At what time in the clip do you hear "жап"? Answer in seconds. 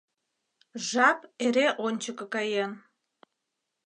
0.87-1.19